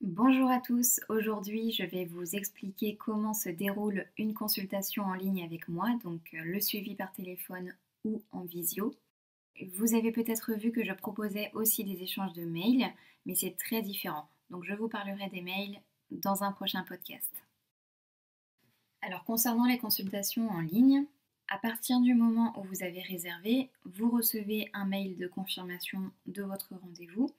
Bonjour 0.00 0.48
à 0.48 0.60
tous, 0.60 1.00
aujourd'hui 1.08 1.72
je 1.72 1.82
vais 1.82 2.04
vous 2.04 2.36
expliquer 2.36 2.94
comment 2.94 3.34
se 3.34 3.48
déroule 3.48 4.06
une 4.16 4.32
consultation 4.32 5.02
en 5.02 5.14
ligne 5.14 5.42
avec 5.42 5.66
moi, 5.66 5.88
donc 6.04 6.20
euh, 6.34 6.44
le 6.44 6.60
suivi 6.60 6.94
par 6.94 7.12
téléphone 7.12 7.74
ou 8.04 8.22
en 8.30 8.42
visio. 8.42 8.94
Vous 9.74 9.96
avez 9.96 10.12
peut-être 10.12 10.54
vu 10.54 10.70
que 10.70 10.84
je 10.84 10.92
proposais 10.92 11.50
aussi 11.52 11.82
des 11.82 12.00
échanges 12.00 12.32
de 12.34 12.44
mails, 12.44 12.86
mais 13.26 13.34
c'est 13.34 13.56
très 13.58 13.82
différent. 13.82 14.28
Donc 14.50 14.62
je 14.64 14.74
vous 14.74 14.88
parlerai 14.88 15.30
des 15.30 15.42
mails 15.42 15.80
dans 16.12 16.44
un 16.44 16.52
prochain 16.52 16.84
podcast. 16.84 17.32
Alors 19.02 19.24
concernant 19.24 19.66
les 19.66 19.78
consultations 19.78 20.48
en 20.48 20.60
ligne, 20.60 21.06
à 21.48 21.58
partir 21.58 22.00
du 22.00 22.14
moment 22.14 22.56
où 22.56 22.62
vous 22.62 22.84
avez 22.84 23.02
réservé, 23.02 23.68
vous 23.84 24.10
recevez 24.10 24.70
un 24.74 24.84
mail 24.84 25.16
de 25.16 25.26
confirmation 25.26 26.12
de 26.26 26.44
votre 26.44 26.76
rendez-vous 26.76 27.34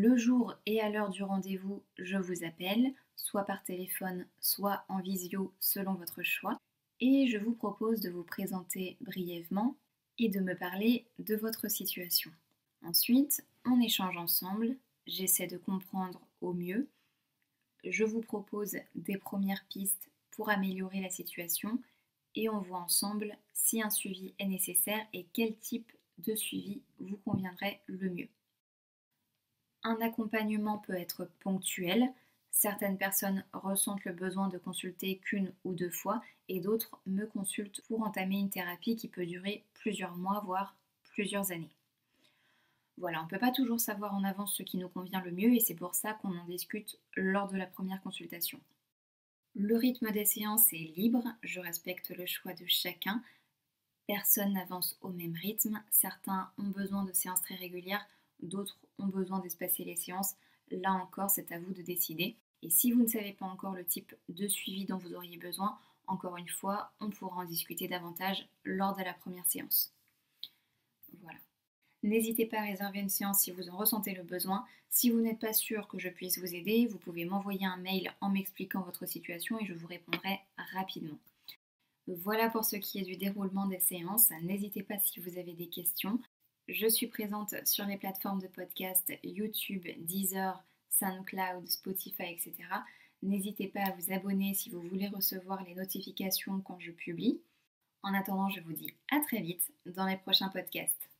le 0.00 0.16
jour 0.16 0.54
et 0.64 0.80
à 0.80 0.88
l'heure 0.88 1.10
du 1.10 1.22
rendez-vous, 1.22 1.82
je 1.98 2.16
vous 2.16 2.42
appelle, 2.42 2.94
soit 3.16 3.44
par 3.44 3.62
téléphone, 3.62 4.26
soit 4.40 4.82
en 4.88 5.00
visio 5.00 5.52
selon 5.60 5.92
votre 5.92 6.22
choix, 6.22 6.58
et 7.00 7.26
je 7.26 7.36
vous 7.36 7.52
propose 7.52 8.00
de 8.00 8.08
vous 8.08 8.22
présenter 8.22 8.96
brièvement 9.02 9.76
et 10.18 10.30
de 10.30 10.40
me 10.40 10.54
parler 10.54 11.04
de 11.18 11.36
votre 11.36 11.68
situation. 11.68 12.30
Ensuite, 12.82 13.44
on 13.66 13.78
échange 13.78 14.16
ensemble, 14.16 14.74
j'essaie 15.06 15.46
de 15.46 15.58
comprendre 15.58 16.22
au 16.40 16.54
mieux, 16.54 16.88
je 17.84 18.04
vous 18.04 18.22
propose 18.22 18.76
des 18.94 19.18
premières 19.18 19.66
pistes 19.68 20.10
pour 20.30 20.48
améliorer 20.48 21.02
la 21.02 21.10
situation 21.10 21.78
et 22.34 22.48
on 22.48 22.60
voit 22.60 22.78
ensemble 22.78 23.36
si 23.52 23.82
un 23.82 23.90
suivi 23.90 24.32
est 24.38 24.48
nécessaire 24.48 25.06
et 25.12 25.26
quel 25.34 25.54
type 25.58 25.92
de 26.16 26.34
suivi 26.34 26.80
vous 27.00 27.18
conviendrait 27.18 27.82
le 27.86 28.08
mieux. 28.08 28.28
Un 29.82 30.00
accompagnement 30.00 30.78
peut 30.78 30.94
être 30.94 31.28
ponctuel. 31.40 32.12
Certaines 32.50 32.98
personnes 32.98 33.44
ressentent 33.52 34.04
le 34.04 34.12
besoin 34.12 34.48
de 34.48 34.58
consulter 34.58 35.18
qu'une 35.18 35.52
ou 35.64 35.74
deux 35.74 35.90
fois 35.90 36.22
et 36.48 36.60
d'autres 36.60 37.00
me 37.06 37.26
consultent 37.26 37.80
pour 37.82 38.02
entamer 38.02 38.38
une 38.38 38.50
thérapie 38.50 38.96
qui 38.96 39.08
peut 39.08 39.26
durer 39.26 39.64
plusieurs 39.74 40.16
mois, 40.16 40.42
voire 40.44 40.76
plusieurs 41.04 41.52
années. 41.52 41.70
Voilà, 42.98 43.20
on 43.20 43.24
ne 43.24 43.28
peut 43.30 43.38
pas 43.38 43.52
toujours 43.52 43.80
savoir 43.80 44.14
en 44.14 44.24
avance 44.24 44.54
ce 44.54 44.62
qui 44.62 44.76
nous 44.76 44.88
convient 44.88 45.22
le 45.22 45.30
mieux 45.30 45.54
et 45.54 45.60
c'est 45.60 45.74
pour 45.74 45.94
ça 45.94 46.12
qu'on 46.12 46.36
en 46.36 46.44
discute 46.44 46.98
lors 47.16 47.48
de 47.48 47.56
la 47.56 47.66
première 47.66 48.02
consultation. 48.02 48.60
Le 49.54 49.76
rythme 49.76 50.10
des 50.10 50.26
séances 50.26 50.72
est 50.72 50.92
libre, 50.96 51.24
je 51.42 51.60
respecte 51.60 52.10
le 52.10 52.26
choix 52.26 52.52
de 52.52 52.66
chacun. 52.66 53.22
Personne 54.06 54.52
n'avance 54.52 54.98
au 55.00 55.08
même 55.08 55.34
rythme, 55.34 55.82
certains 55.90 56.50
ont 56.58 56.68
besoin 56.68 57.04
de 57.04 57.12
séances 57.12 57.42
très 57.42 57.54
régulières, 57.54 58.06
d'autres 58.42 58.78
ont 58.98 59.06
besoin 59.06 59.38
d'espacer 59.40 59.84
les 59.84 59.96
séances. 59.96 60.34
Là 60.70 60.92
encore, 60.92 61.30
c'est 61.30 61.52
à 61.52 61.58
vous 61.58 61.72
de 61.72 61.82
décider. 61.82 62.36
Et 62.62 62.70
si 62.70 62.92
vous 62.92 63.02
ne 63.02 63.08
savez 63.08 63.32
pas 63.32 63.46
encore 63.46 63.74
le 63.74 63.84
type 63.84 64.14
de 64.28 64.46
suivi 64.48 64.84
dont 64.84 64.98
vous 64.98 65.14
auriez 65.14 65.38
besoin, 65.38 65.78
encore 66.06 66.36
une 66.36 66.48
fois, 66.48 66.92
on 67.00 67.10
pourra 67.10 67.42
en 67.42 67.44
discuter 67.44 67.88
davantage 67.88 68.48
lors 68.64 68.96
de 68.96 69.02
la 69.02 69.14
première 69.14 69.46
séance. 69.46 69.92
Voilà. 71.22 71.38
N'hésitez 72.02 72.46
pas 72.46 72.58
à 72.58 72.64
réserver 72.64 73.00
une 73.00 73.08
séance 73.08 73.40
si 73.40 73.50
vous 73.50 73.68
en 73.68 73.76
ressentez 73.76 74.14
le 74.14 74.22
besoin. 74.22 74.64
Si 74.88 75.10
vous 75.10 75.20
n'êtes 75.20 75.38
pas 75.38 75.52
sûr 75.52 75.86
que 75.86 75.98
je 75.98 76.08
puisse 76.08 76.38
vous 76.38 76.54
aider, 76.54 76.86
vous 76.86 76.98
pouvez 76.98 77.24
m'envoyer 77.24 77.66
un 77.66 77.76
mail 77.76 78.12
en 78.20 78.30
m'expliquant 78.30 78.82
votre 78.82 79.06
situation 79.06 79.58
et 79.60 79.66
je 79.66 79.74
vous 79.74 79.86
répondrai 79.86 80.40
rapidement. 80.72 81.18
Voilà 82.06 82.50
pour 82.50 82.64
ce 82.64 82.76
qui 82.76 82.98
est 82.98 83.04
du 83.04 83.16
déroulement 83.16 83.66
des 83.66 83.78
séances. 83.78 84.30
N'hésitez 84.42 84.82
pas 84.82 84.98
si 84.98 85.20
vous 85.20 85.38
avez 85.38 85.52
des 85.52 85.68
questions. 85.68 86.18
Je 86.72 86.86
suis 86.86 87.08
présente 87.08 87.56
sur 87.66 87.84
les 87.84 87.96
plateformes 87.96 88.40
de 88.40 88.46
podcast 88.46 89.12
YouTube, 89.24 89.88
Deezer, 89.98 90.62
SoundCloud, 90.88 91.68
Spotify, 91.68 92.26
etc. 92.30 92.54
N'hésitez 93.24 93.66
pas 93.66 93.80
à 93.80 93.90
vous 93.90 94.12
abonner 94.12 94.54
si 94.54 94.70
vous 94.70 94.80
voulez 94.80 95.08
recevoir 95.08 95.64
les 95.64 95.74
notifications 95.74 96.60
quand 96.60 96.78
je 96.78 96.92
publie. 96.92 97.42
En 98.04 98.14
attendant, 98.14 98.48
je 98.50 98.60
vous 98.60 98.72
dis 98.72 98.94
à 99.10 99.18
très 99.18 99.40
vite 99.40 99.68
dans 99.84 100.06
les 100.06 100.16
prochains 100.16 100.48
podcasts. 100.48 101.10